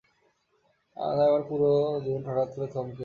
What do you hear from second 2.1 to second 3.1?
হঠাৎ থমকে যাই।